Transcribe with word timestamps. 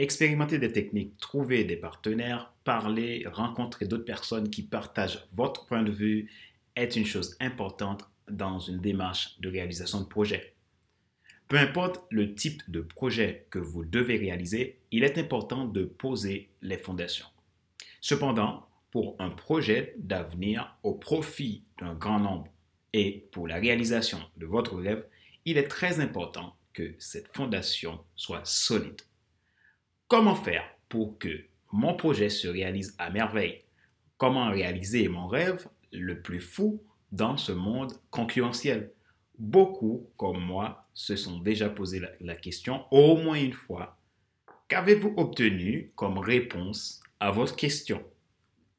Expérimentez 0.00 0.60
des 0.60 0.70
techniques, 0.70 1.18
trouvez 1.18 1.64
des 1.64 1.74
partenaires, 1.74 2.54
parlez, 2.62 3.26
rencontrez 3.26 3.84
d'autres 3.84 4.04
personnes 4.04 4.48
qui 4.48 4.62
partagent 4.62 5.26
votre 5.32 5.66
point 5.66 5.82
de 5.82 5.90
vue 5.90 6.30
est 6.76 6.94
une 6.94 7.04
chose 7.04 7.36
importante 7.40 8.08
dans 8.30 8.60
une 8.60 8.78
démarche 8.78 9.40
de 9.40 9.48
réalisation 9.48 10.00
de 10.00 10.06
projet. 10.06 10.54
Peu 11.48 11.58
importe 11.58 12.04
le 12.10 12.36
type 12.36 12.62
de 12.70 12.80
projet 12.80 13.48
que 13.50 13.58
vous 13.58 13.84
devez 13.84 14.18
réaliser, 14.18 14.78
il 14.92 15.02
est 15.02 15.18
important 15.18 15.64
de 15.64 15.82
poser 15.82 16.48
les 16.62 16.78
fondations. 16.78 17.26
Cependant, 18.00 18.68
pour 18.92 19.16
un 19.18 19.30
projet 19.30 19.96
d'avenir 19.98 20.78
au 20.84 20.94
profit 20.94 21.64
d'un 21.80 21.94
grand 21.94 22.20
nombre 22.20 22.46
et 22.92 23.26
pour 23.32 23.48
la 23.48 23.56
réalisation 23.56 24.20
de 24.36 24.46
votre 24.46 24.76
rêve, 24.76 25.04
il 25.44 25.58
est 25.58 25.66
très 25.66 25.98
important 25.98 26.54
que 26.72 26.94
cette 27.00 27.34
fondation 27.34 27.98
soit 28.14 28.44
solide. 28.44 29.02
Comment 30.08 30.34
faire 30.34 30.64
pour 30.88 31.18
que 31.18 31.28
mon 31.70 31.92
projet 31.92 32.30
se 32.30 32.48
réalise 32.48 32.94
à 32.96 33.10
merveille? 33.10 33.58
Comment 34.16 34.50
réaliser 34.50 35.06
mon 35.06 35.26
rêve 35.26 35.68
le 35.92 36.22
plus 36.22 36.40
fou 36.40 36.82
dans 37.12 37.36
ce 37.36 37.52
monde 37.52 37.92
concurrentiel? 38.10 38.90
Beaucoup, 39.38 40.08
comme 40.16 40.42
moi, 40.42 40.88
se 40.94 41.14
sont 41.14 41.40
déjà 41.40 41.68
posé 41.68 42.00
la, 42.20 42.34
question 42.36 42.86
au 42.90 43.18
moins 43.18 43.38
une 43.38 43.52
fois. 43.52 43.98
Qu'avez-vous 44.68 45.12
obtenu 45.18 45.92
comme 45.94 46.16
réponse 46.16 47.02
à 47.20 47.30
votre 47.30 47.54
question 47.54 48.02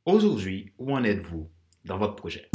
Aujourd'hui, 0.06 0.74
où 0.80 0.96
en 0.96 1.04
êtes-vous 1.04 1.48
dans 1.86 2.00
votre 2.00 2.16
projet? 2.16 2.50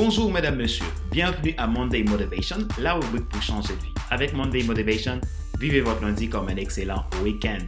Bonjour 0.00 0.30
mesdames, 0.30 0.54
messieurs, 0.54 0.86
bienvenue 1.10 1.54
à 1.58 1.66
Monday 1.66 2.04
Motivation, 2.04 2.58
la 2.78 2.94
rubrique 2.94 3.28
pour 3.28 3.42
changer 3.42 3.74
de 3.74 3.80
vie. 3.80 3.94
Avec 4.10 4.32
Monday 4.32 4.62
Motivation, 4.62 5.20
vivez 5.58 5.80
votre 5.80 6.02
lundi 6.02 6.28
comme 6.28 6.48
un 6.48 6.54
excellent 6.54 7.04
week-end. 7.20 7.58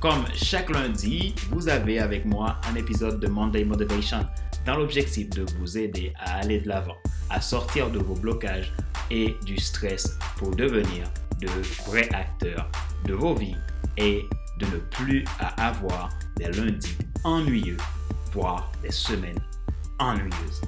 Comme 0.00 0.24
chaque 0.34 0.68
lundi, 0.68 1.32
vous 1.50 1.68
avez 1.68 2.00
avec 2.00 2.24
moi 2.24 2.60
un 2.68 2.74
épisode 2.74 3.20
de 3.20 3.28
Monday 3.28 3.64
Motivation 3.64 4.26
dans 4.66 4.78
l'objectif 4.78 5.30
de 5.30 5.46
vous 5.58 5.78
aider 5.78 6.12
à 6.18 6.38
aller 6.38 6.58
de 6.58 6.68
l'avant, 6.68 6.96
à 7.30 7.40
sortir 7.40 7.88
de 7.88 8.00
vos 8.00 8.16
blocages 8.16 8.72
et 9.08 9.36
du 9.46 9.56
stress 9.56 10.18
pour 10.38 10.50
devenir 10.56 11.06
de 11.40 11.46
vrais 11.86 12.08
acteurs 12.12 12.68
de 13.04 13.14
vos 13.14 13.36
vies 13.36 13.54
et 13.96 14.24
de 14.58 14.66
ne 14.66 14.80
plus 14.90 15.24
avoir 15.56 16.08
des 16.36 16.50
lundis 16.50 16.98
ennuyeux, 17.22 17.76
voire 18.32 18.72
des 18.82 18.90
semaines 18.90 19.40
ennuyeuses. 20.00 20.62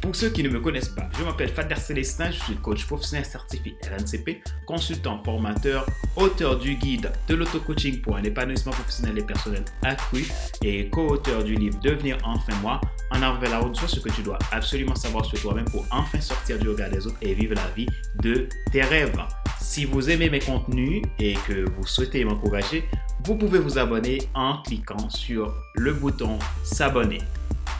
Pour 0.00 0.16
ceux 0.16 0.30
qui 0.30 0.42
ne 0.42 0.48
me 0.48 0.60
connaissent 0.60 0.88
pas, 0.88 1.08
je 1.18 1.24
m'appelle 1.24 1.50
Fader 1.50 1.76
Célestin, 1.76 2.30
je 2.30 2.38
suis 2.38 2.56
coach 2.56 2.86
professionnel 2.86 3.26
certifié 3.26 3.76
RNCP, 3.84 4.42
consultant, 4.64 5.22
formateur, 5.22 5.84
auteur 6.16 6.58
du 6.58 6.74
guide 6.76 7.12
de 7.28 7.34
l'auto-coaching 7.34 8.00
pour 8.00 8.16
un 8.16 8.22
épanouissement 8.22 8.72
professionnel 8.72 9.18
et 9.18 9.22
personnel 9.22 9.62
accru 9.82 10.26
et 10.62 10.88
co-auteur 10.88 11.44
du 11.44 11.54
livre 11.54 11.78
Devenir 11.80 12.16
enfin 12.24 12.54
moi, 12.62 12.80
en 13.10 13.20
avant 13.20 13.42
la 13.42 13.58
route, 13.58 13.76
soit 13.76 13.88
ce 13.88 14.00
que 14.00 14.08
tu 14.08 14.22
dois 14.22 14.38
absolument 14.52 14.94
savoir 14.94 15.26
sur 15.26 15.38
toi-même 15.38 15.66
pour 15.66 15.84
enfin 15.90 16.20
sortir 16.20 16.58
du 16.58 16.70
regard 16.70 16.90
des 16.90 17.06
autres 17.06 17.18
et 17.20 17.34
vivre 17.34 17.54
la 17.54 17.68
vie 17.76 17.86
de 18.22 18.48
tes 18.72 18.82
rêves. 18.82 19.20
Si 19.60 19.84
vous 19.84 20.08
aimez 20.08 20.30
mes 20.30 20.40
contenus 20.40 21.02
et 21.18 21.34
que 21.46 21.68
vous 21.68 21.86
souhaitez 21.86 22.24
m'encourager, 22.24 22.84
vous 23.22 23.36
pouvez 23.36 23.58
vous 23.58 23.78
abonner 23.78 24.22
en 24.34 24.62
cliquant 24.62 25.10
sur 25.10 25.54
le 25.74 25.92
bouton 25.92 26.38
s'abonner. 26.64 27.18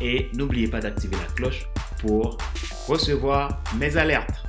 Et 0.02 0.28
n'oubliez 0.34 0.68
pas 0.68 0.80
d'activer 0.80 1.16
la 1.16 1.32
cloche 1.34 1.69
pour 2.00 2.38
recevoir 2.86 3.62
mes 3.78 3.96
alertes. 3.96 4.44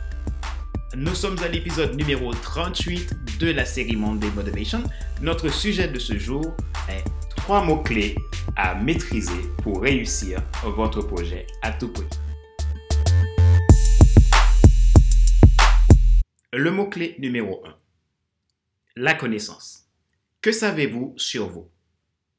Nous 0.95 1.15
sommes 1.15 1.37
à 1.43 1.47
l'épisode 1.47 1.95
numéro 1.95 2.33
38 2.33 3.39
de 3.39 3.51
la 3.51 3.65
série 3.65 3.95
Monday 3.95 4.29
Motivation. 4.31 4.83
Notre 5.21 5.49
sujet 5.49 5.87
de 5.87 5.99
ce 5.99 6.17
jour 6.17 6.55
est 6.89 7.03
trois 7.29 7.63
mots-clés 7.63 8.15
à 8.55 8.75
maîtriser 8.75 9.41
pour 9.63 9.81
réussir 9.81 10.41
votre 10.63 11.01
projet 11.01 11.45
à 11.61 11.71
tout 11.71 11.91
prix. 11.91 12.07
Le 16.53 16.71
mot-clé 16.71 17.15
numéro 17.19 17.63
1. 17.65 17.75
La 18.97 19.13
connaissance. 19.13 19.87
Que 20.41 20.51
savez-vous 20.51 21.13
sur 21.17 21.47
vous? 21.47 21.69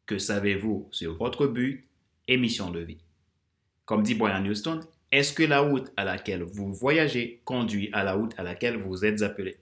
Que 0.07 0.19
savez-vous 0.19 0.89
sur 0.91 1.15
votre 1.15 1.47
but 1.47 1.89
et 2.29 2.37
mission 2.37 2.71
de 2.71 2.81
vie? 2.81 2.99
Comme 3.85 4.03
dit 4.03 4.15
Brian 4.15 4.45
Houston, 4.45 4.81
est-ce 5.13 5.35
que 5.35 5.43
la 5.43 5.61
route 5.61 5.93
à 5.99 6.05
laquelle 6.05 6.43
vous 6.43 6.73
voyagez 6.73 7.43
conduit 7.45 7.91
à 7.93 8.03
la 8.03 8.15
route 8.15 8.33
à 8.39 8.43
laquelle 8.43 8.79
vous 8.79 9.05
êtes 9.05 9.21
appelé? 9.21 9.59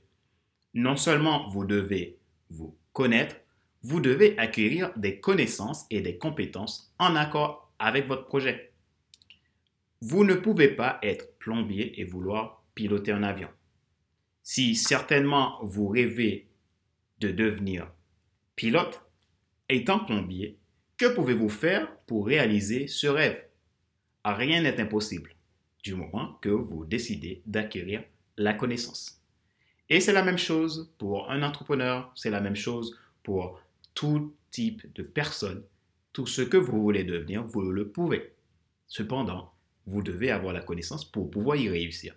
Non 0.75 0.97
seulement 0.97 1.49
vous 1.49 1.65
devez 1.65 2.19
vous 2.51 2.77
connaître, 2.93 3.35
vous 3.83 4.01
devez 4.01 4.39
acquérir 4.39 4.97
des 4.97 5.19
connaissances 5.19 5.87
et 5.91 6.03
des 6.03 6.19
compétences 6.19 6.95
en 7.01 7.17
accord 7.17 7.73
avec 7.81 8.07
votre 8.07 8.27
projet. 8.27 8.73
Vous 10.01 10.23
ne 10.25 10.35
pouvez 10.35 10.69
pas 10.69 11.01
être 11.03 11.37
plombier 11.39 12.01
et 12.01 12.05
vouloir 12.05 12.63
piloter 12.77 13.11
un 13.11 13.25
avion. 13.25 13.49
Si 14.45 14.77
certainement 14.77 15.59
vous 15.65 15.89
rêvez 15.89 16.49
de 17.19 17.33
devenir 17.33 17.91
pilote, 18.55 19.03
étant 19.69 19.99
plombier, 19.99 20.59
que 20.97 21.13
pouvez-vous 21.13 21.49
faire 21.49 21.91
pour 22.07 22.27
réaliser 22.27 22.87
ce 22.87 23.09
rêve? 23.09 23.43
Rien 24.25 24.63
n'est 24.63 24.81
impossible 24.81 25.35
du 25.83 25.95
moment 25.95 26.35
que 26.41 26.49
vous 26.49 26.85
décidez 26.85 27.43
d'acquérir 27.47 28.03
la 28.37 28.55
connaissance. 28.55 29.21
Et 29.89 30.01
c'est 30.01 30.13
la 30.13 30.23
même 30.23 30.39
chose 30.39 30.93
pour 30.99 31.31
un 31.31 31.43
entrepreneur, 31.43 32.13
c'est 32.15 32.31
la 32.31 32.41
même 32.41 32.57
chose 32.57 32.97
pour 33.23 33.61
tout 33.95 34.35
type 34.51 34.93
de 34.95 35.03
personne. 35.03 35.65
Tout 36.13 36.27
ce 36.27 36.43
que 36.43 36.57
vous 36.57 36.81
voulez 36.81 37.05
devenir, 37.05 37.45
vous 37.45 37.63
le 37.63 37.89
pouvez. 37.89 38.33
Cependant, 38.87 39.53
vous 39.87 40.03
devez 40.03 40.31
avoir 40.31 40.53
la 40.53 40.63
connaissance 40.63 41.05
pour 41.05 41.31
pouvoir 41.31 41.57
y 41.57 41.69
réussir. 41.69 42.15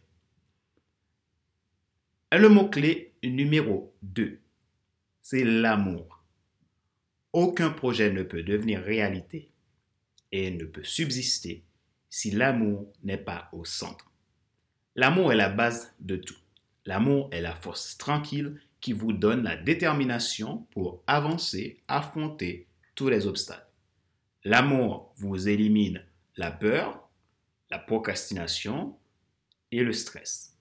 Le 2.32 2.50
mot-clé 2.50 3.14
numéro 3.24 3.94
2, 4.02 4.40
c'est 5.22 5.44
l'amour. 5.44 6.24
Aucun 7.32 7.70
projet 7.70 8.12
ne 8.12 8.24
peut 8.24 8.44
devenir 8.44 8.82
réalité 8.82 9.52
et 10.32 10.52
ne 10.52 10.66
peut 10.66 10.84
subsister 10.84 11.64
si 12.14 12.30
l'amour 12.30 12.94
n'est 13.02 13.18
pas 13.18 13.50
au 13.54 13.66
centre. 13.66 14.12
L'amour 14.96 15.34
est 15.34 15.36
la 15.36 15.50
base 15.50 15.96
de 16.00 16.16
tout. 16.16 16.38
L'amour 16.86 17.28
est 17.32 17.42
la 17.42 17.56
force 17.56 17.98
tranquille 17.98 18.62
qui 18.82 18.94
vous 18.94 19.14
donne 19.14 19.42
la 19.42 19.58
détermination 19.58 20.68
pour 20.70 21.04
avancer, 21.08 21.82
affronter 21.88 22.68
tous 22.94 23.10
les 23.10 23.26
obstacles. 23.26 23.66
L'amour 24.44 25.12
vous 25.18 25.50
élimine 25.50 26.06
la 26.38 26.52
peur, 26.52 27.10
la 27.72 27.80
procrastination 27.80 28.96
et 29.72 29.82
le 29.82 29.92
stress. 29.92 30.56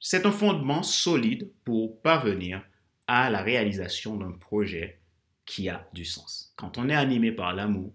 C'est 0.00 0.26
un 0.26 0.32
fondement 0.32 0.82
solide 0.82 1.52
pour 1.64 2.02
parvenir 2.02 2.60
à 3.06 3.30
la 3.30 3.40
réalisation 3.40 4.16
d'un 4.16 4.32
projet 4.32 5.00
qui 5.46 5.68
a 5.68 5.88
du 5.92 6.04
sens. 6.04 6.52
Quand 6.56 6.76
on 6.76 6.88
est 6.88 6.96
animé 6.96 7.30
par 7.30 7.54
l'amour, 7.54 7.94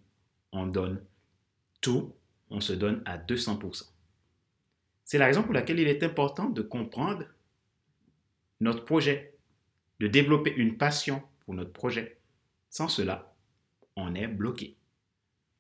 on 0.53 0.67
donne 0.67 1.03
tout 1.81 2.13
on 2.49 2.61
se 2.61 2.73
donne 2.73 3.01
à 3.05 3.17
200%. 3.17 3.83
C'est 5.05 5.17
la 5.17 5.25
raison 5.25 5.43
pour 5.43 5.53
laquelle 5.53 5.79
il 5.79 5.87
est 5.87 6.03
important 6.03 6.49
de 6.49 6.61
comprendre 6.61 7.25
notre 8.59 8.85
projet, 8.85 9.35
de 9.99 10.07
développer 10.07 10.53
une 10.55 10.77
passion 10.77 11.23
pour 11.45 11.53
notre 11.53 11.71
projet. 11.71 12.17
Sans 12.69 12.87
cela, 12.89 13.33
on 13.95 14.15
est 14.15 14.27
bloqué. 14.27 14.75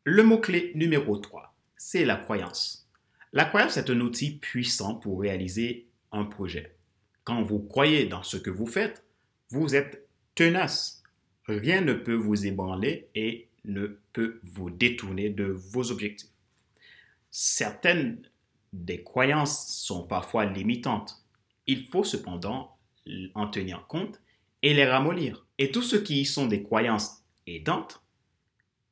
Le 0.03 0.23
mot-clé 0.23 0.71
numéro 0.75 1.17
3, 1.17 1.55
c'est 1.77 2.05
la 2.05 2.15
croyance. 2.15 2.89
La 3.33 3.45
croyance 3.45 3.77
est 3.77 3.89
un 3.89 3.99
outil 3.99 4.37
puissant 4.37 4.95
pour 4.95 5.21
réaliser 5.21 5.87
un 6.11 6.25
projet. 6.25 6.75
Quand 7.23 7.41
vous 7.41 7.59
croyez 7.59 8.05
dans 8.05 8.23
ce 8.23 8.37
que 8.37 8.49
vous 8.49 8.65
faites, 8.65 9.03
vous 9.49 9.75
êtes 9.75 10.07
tenace. 10.35 11.03
Rien 11.45 11.81
ne 11.81 11.93
peut 11.93 12.13
vous 12.13 12.45
ébranler 12.45 13.09
et 13.15 13.49
ne 13.65 13.99
peut 14.13 14.39
vous 14.43 14.69
détourner 14.69 15.29
de 15.29 15.45
vos 15.45 15.91
objectifs. 15.91 16.29
Certaines 17.39 18.27
des 18.73 19.03
croyances 19.03 19.67
sont 19.67 20.07
parfois 20.07 20.45
limitantes. 20.45 21.23
Il 21.67 21.85
faut 21.85 22.03
cependant 22.03 22.75
en 23.35 23.47
tenir 23.47 23.85
compte 23.85 24.19
et 24.63 24.73
les 24.73 24.87
ramollir. 24.87 25.45
Et 25.59 25.69
tous 25.69 25.83
ceux 25.83 26.01
qui 26.01 26.25
sont 26.25 26.47
des 26.47 26.63
croyances 26.63 27.23
aidantes 27.45 28.01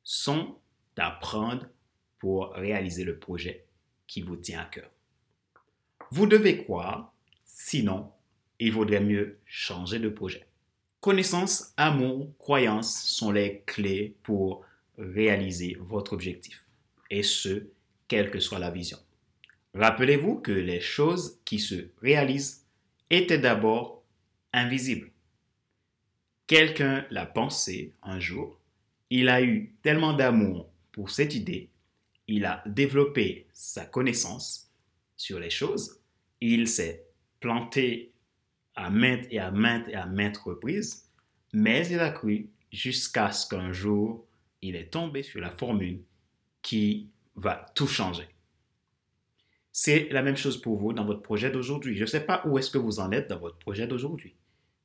sont 0.04 0.60
à 0.96 1.10
prendre 1.10 1.66
pour 2.20 2.52
réaliser 2.52 3.02
le 3.02 3.18
projet 3.18 3.66
qui 4.06 4.22
vous 4.22 4.36
tient 4.36 4.60
à 4.60 4.66
cœur. 4.66 4.92
Vous 6.12 6.28
devez 6.28 6.62
croire, 6.62 7.12
sinon 7.42 8.12
il 8.60 8.70
vaudrait 8.70 9.00
mieux 9.00 9.40
changer 9.44 9.98
de 9.98 10.08
projet. 10.08 10.46
Connaissance, 11.00 11.72
amour, 11.76 12.30
croyance 12.38 13.06
sont 13.06 13.32
les 13.32 13.64
clés 13.66 14.14
pour 14.22 14.64
réaliser 14.98 15.76
votre 15.80 16.12
objectif. 16.12 16.62
Et 17.10 17.24
ce, 17.24 17.70
quelle 18.08 18.30
que 18.30 18.40
soit 18.40 18.58
la 18.58 18.70
vision. 18.70 18.98
Rappelez-vous 19.74 20.36
que 20.36 20.52
les 20.52 20.80
choses 20.80 21.40
qui 21.44 21.58
se 21.58 21.90
réalisent 22.00 22.66
était 23.10 23.38
d'abord 23.38 24.04
invisible. 24.52 25.10
Quelqu'un 26.46 27.06
l'a 27.10 27.26
pensé 27.26 27.92
un 28.02 28.20
jour, 28.20 28.60
il 29.10 29.28
a 29.28 29.42
eu 29.42 29.74
tellement 29.82 30.12
d'amour 30.12 30.70
pour 30.92 31.10
cette 31.10 31.34
idée, 31.34 31.70
il 32.28 32.44
a 32.44 32.62
développé 32.66 33.46
sa 33.52 33.84
connaissance 33.84 34.72
sur 35.16 35.38
les 35.38 35.50
choses, 35.50 36.00
il 36.40 36.68
s'est 36.68 37.04
planté 37.40 38.12
à 38.76 38.90
maintes 38.90 39.26
et 39.30 39.38
à 39.38 39.50
maintes 39.50 39.88
et 39.88 39.94
à 39.94 40.06
maintes 40.06 40.38
reprises, 40.38 41.10
mais 41.52 41.86
il 41.88 41.98
a 41.98 42.10
cru 42.10 42.50
jusqu'à 42.72 43.32
ce 43.32 43.48
qu'un 43.48 43.72
jour, 43.72 44.26
il 44.62 44.76
est 44.76 44.90
tombé 44.90 45.22
sur 45.22 45.40
la 45.40 45.50
formule 45.50 46.02
qui 46.62 47.10
va 47.36 47.66
tout 47.74 47.86
changer. 47.86 48.28
C'est 49.72 50.08
la 50.10 50.22
même 50.22 50.36
chose 50.36 50.60
pour 50.60 50.76
vous 50.76 50.92
dans 50.92 51.04
votre 51.04 51.22
projet 51.22 51.50
d'aujourd'hui. 51.50 51.96
Je 51.96 52.02
ne 52.02 52.06
sais 52.06 52.24
pas 52.24 52.42
où 52.46 52.58
est-ce 52.58 52.70
que 52.70 52.78
vous 52.78 52.98
en 52.98 53.12
êtes 53.12 53.28
dans 53.28 53.38
votre 53.38 53.58
projet 53.58 53.86
d'aujourd'hui, 53.86 54.34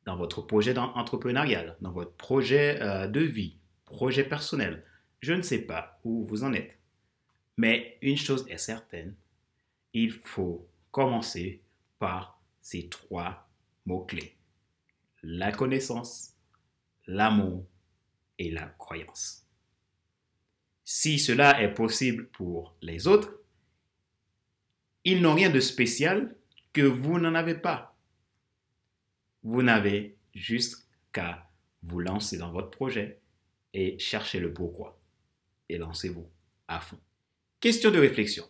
dans 0.06 0.18
votre 0.18 0.42
projet 0.42 0.78
entrepreneurial, 0.78 1.78
dans 1.80 1.94
votre 1.94 2.14
projet 2.14 2.82
euh, 2.82 3.08
de 3.08 3.22
vie, 3.22 3.56
projet 3.86 4.26
personnel. 4.26 4.84
Je 5.22 5.34
ne 5.34 5.42
sais 5.42 5.62
pas 5.62 6.00
où 6.04 6.26
vous 6.26 6.44
en 6.44 6.52
êtes. 6.52 6.78
Mais 7.58 7.98
une 8.02 8.18
chose 8.18 8.46
est 8.50 8.58
certaine, 8.58 9.16
il 9.94 10.12
faut 10.12 10.68
commencer 10.92 11.62
par 12.00 12.42
ces 12.62 12.90
trois 12.90 13.50
mots-clés. 13.86 14.36
La 15.24 15.52
connaissance, 15.52 16.34
l'amour 17.08 17.66
et 18.40 18.52
la 18.52 18.66
croyance. 18.66 19.46
Si 20.94 21.20
cela 21.20 21.64
est 21.64 21.74
possible 21.74 22.28
pour 22.32 22.76
les 22.82 23.08
autres, 23.08 23.40
ils 25.06 25.22
n'ont 25.22 25.36
rien 25.36 25.50
de 25.50 25.62
spécial 25.62 26.36
que 26.74 26.82
vous 26.82 27.18
n'en 27.18 27.34
avez 27.34 27.56
pas. 27.56 27.98
Vous 29.42 29.64
n'avez 29.64 30.18
juste 30.36 30.90
qu'à 31.14 31.50
vous 31.82 32.02
lancer 32.02 32.38
dans 32.38 32.52
votre 32.52 32.72
projet 32.72 33.22
et 33.74 33.98
chercher 34.00 34.42
le 34.42 34.54
pourquoi. 34.54 35.00
Et 35.70 35.78
lancez-vous 35.78 36.28
à 36.68 36.82
fond. 36.82 37.00
Question 37.62 37.90
de 37.90 38.00
réflexion. 38.00 38.44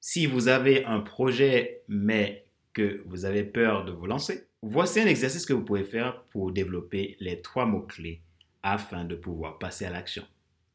Si 0.00 0.26
vous 0.26 0.48
avez 0.48 0.84
un 0.86 0.98
projet 0.98 1.84
mais 1.86 2.46
que 2.72 3.04
vous 3.06 3.24
avez 3.26 3.44
peur 3.44 3.84
de 3.84 3.92
vous 3.92 4.06
lancer, 4.06 4.48
voici 4.60 4.98
un 4.98 5.06
exercice 5.06 5.46
que 5.46 5.52
vous 5.52 5.64
pouvez 5.64 5.84
faire 5.84 6.24
pour 6.32 6.50
développer 6.50 7.16
les 7.20 7.42
trois 7.42 7.64
mots-clés 7.64 8.22
afin 8.64 9.04
de 9.04 9.14
pouvoir 9.14 9.60
passer 9.60 9.84
à 9.84 9.90
l'action. 9.90 10.26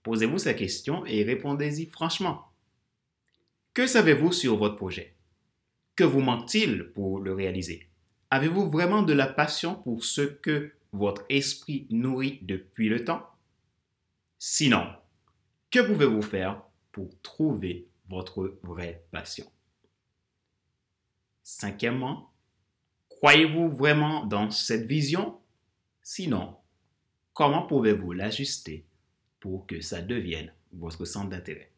Posez-vous 0.04 0.40
ces 0.40 0.56
questions 0.56 1.06
et 1.06 1.24
répondez-y 1.24 1.86
franchement. 1.86 2.52
Que 3.74 3.88
savez-vous 3.88 4.32
sur 4.32 4.58
votre 4.58 4.76
projet? 4.76 5.16
Que 5.96 6.04
vous 6.04 6.22
manque-t-il 6.22 6.92
pour 6.92 7.20
le 7.20 7.34
réaliser? 7.34 7.88
Avez-vous 8.30 8.70
vraiment 8.70 9.04
de 9.04 9.14
la 9.14 9.28
passion 9.28 9.76
pour 9.76 10.04
ce 10.04 10.22
que 10.22 10.74
votre 10.92 11.24
esprit 11.30 11.88
nourrit 11.90 12.40
depuis 12.42 12.90
le 12.90 13.06
temps? 13.06 13.30
Sinon, 14.40 14.88
que 15.70 15.80
pouvez-vous 15.80 16.22
faire 16.22 16.64
pour 16.92 17.10
trouver 17.22 17.88
votre 18.08 18.58
vraie 18.64 19.06
passion? 19.12 19.46
Cinquièmement, 21.44 22.34
croyez-vous 23.10 23.70
vraiment 23.70 24.26
dans 24.26 24.50
cette 24.50 24.86
vision? 24.86 25.40
Sinon, 26.02 26.58
comment 27.34 27.68
pouvez-vous 27.68 28.14
l'ajuster? 28.14 28.86
Pour 29.42 29.68
que 29.68 29.82
ça 29.82 30.02
devienne 30.02 30.54
votre 30.72 31.04
centre 31.04 31.30
d'intérêt 31.30 31.72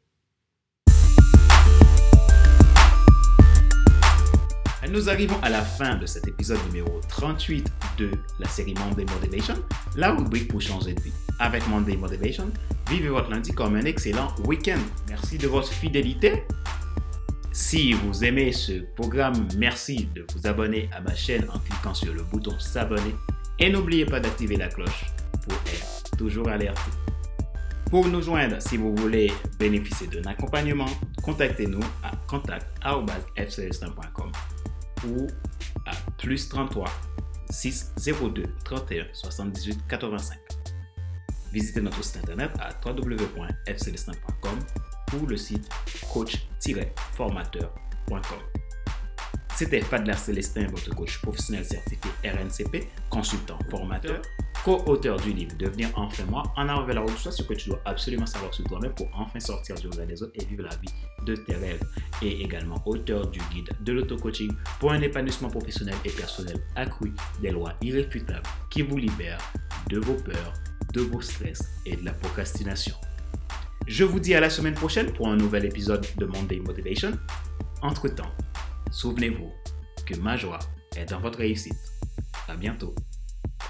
Nous 4.93 5.09
arrivons 5.09 5.39
à 5.41 5.49
la 5.49 5.63
fin 5.63 5.95
de 5.95 6.05
cet 6.05 6.27
épisode 6.27 6.59
numéro 6.67 7.01
38 7.09 7.67
de 7.97 8.11
la 8.39 8.47
série 8.47 8.75
Monday 8.75 9.05
Motivation, 9.05 9.55
la 9.95 10.11
rubrique 10.11 10.47
pour 10.47 10.61
changer 10.61 10.93
de 10.93 11.01
vie. 11.01 11.13
Avec 11.39 11.67
Monday 11.67 11.97
Motivation, 11.97 12.51
vivez 12.91 13.09
votre 13.09 13.31
lundi 13.31 13.51
comme 13.53 13.75
un 13.75 13.85
excellent 13.85 14.27
week-end. 14.45 14.77
Merci 15.09 15.39
de 15.39 15.47
votre 15.47 15.71
fidélité. 15.71 16.43
Si 17.51 17.93
vous 17.93 18.23
aimez 18.23 18.51
ce 18.51 18.83
programme, 18.93 19.47
merci 19.57 20.07
de 20.13 20.27
vous 20.35 20.45
abonner 20.45 20.87
à 20.95 21.01
ma 21.01 21.15
chaîne 21.15 21.47
en 21.51 21.57
cliquant 21.57 21.95
sur 21.95 22.13
le 22.13 22.21
bouton 22.21 22.59
s'abonner 22.59 23.15
et 23.57 23.71
n'oubliez 23.71 24.05
pas 24.05 24.19
d'activer 24.19 24.57
la 24.57 24.67
cloche 24.67 25.05
pour 25.47 25.57
être 25.73 26.17
toujours 26.17 26.49
alerté. 26.49 26.91
Pour 27.93 28.07
nous 28.07 28.23
joindre, 28.23 28.59
si 28.59 28.75
vous 28.75 28.95
voulez 28.95 29.31
bénéficier 29.59 30.07
d'un 30.07 30.27
accompagnement, 30.27 30.87
contactez-nous 31.21 31.83
à 32.01 32.09
contact.fcelestin.com 32.25 34.31
ou 35.07 35.27
à 35.85 35.91
plus 36.17 36.49
33 36.49 36.89
602 37.51 38.45
31 38.65 39.05
78 39.13 39.79
85. 39.87 40.39
Visitez 41.51 41.81
notre 41.81 42.03
site 42.03 42.17
internet 42.17 42.49
à 42.59 42.71
www.fcelestin.com 42.83 44.57
ou 45.15 45.27
le 45.27 45.37
site 45.37 45.69
coach-formateur.com. 46.11 48.62
C'était 49.55 49.81
Fadler 49.81 50.13
Célestin, 50.13 50.65
votre 50.67 50.95
coach 50.95 51.21
professionnel 51.21 51.63
certifié 51.63 52.09
RNCP, 52.25 52.87
consultant 53.07 53.59
formateur, 53.69 54.19
co-auteur 54.65 55.19
du 55.19 55.31
livre 55.31 55.55
Devenir 55.59 55.89
enfin 55.95 56.23
moi, 56.27 56.41
en 56.55 56.67
avant 56.67 56.83
vers 56.85 56.95
la 56.95 57.01
route, 57.01 57.15
soit 57.17 57.31
ce 57.31 57.43
que 57.43 57.53
tu 57.53 57.69
dois 57.69 57.79
absolument 57.85 58.25
savoir 58.25 58.51
sur 58.51 58.63
toi-même 58.65 58.93
pour 58.95 59.07
enfin 59.13 59.39
sortir 59.39 59.75
du 59.75 59.87
regard 59.87 60.07
des 60.07 60.23
autres 60.23 60.31
et 60.35 60.45
vivre 60.45 60.63
la 60.63 60.75
vie 60.77 60.91
de 61.23 61.35
tes 61.35 61.53
rêves. 61.53 61.83
Et 62.23 62.41
également 62.41 62.81
auteur 62.87 63.27
du 63.27 63.39
guide 63.51 63.69
de 63.81 63.93
l'auto-coaching 63.93 64.51
pour 64.79 64.91
un 64.91 65.01
épanouissement 65.01 65.49
professionnel 65.49 65.95
et 66.03 66.09
personnel 66.09 66.57
accru 66.75 67.13
des 67.39 67.51
lois 67.51 67.73
irréfutables 67.83 68.47
qui 68.71 68.81
vous 68.81 68.97
libèrent 68.97 69.53
de 69.87 69.99
vos 69.99 70.15
peurs, 70.15 70.53
de 70.93 71.01
vos 71.01 71.21
stress 71.21 71.61
et 71.85 71.95
de 71.95 72.03
la 72.03 72.13
procrastination. 72.13 72.95
Je 73.85 74.03
vous 74.03 74.19
dis 74.19 74.33
à 74.33 74.39
la 74.39 74.49
semaine 74.49 74.73
prochaine 74.73 75.13
pour 75.13 75.27
un 75.27 75.35
nouvel 75.35 75.65
épisode 75.65 76.07
de 76.17 76.25
Monday 76.25 76.59
Motivation. 76.59 77.11
Entre-temps, 77.83 78.31
souvenez-vous 78.93 79.51
que 80.05 80.15
ma 80.15 80.37
joie 80.37 80.59
est 80.95 81.05
dans 81.05 81.19
votre 81.19 81.39
réussite. 81.39 81.73
À 82.47 82.55
bientôt. 82.55 82.93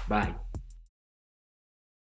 Bye. 0.08 0.34